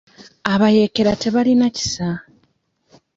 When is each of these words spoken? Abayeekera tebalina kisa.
Abayeekera 0.53 1.11
tebalina 1.21 1.67
kisa. 1.75 2.07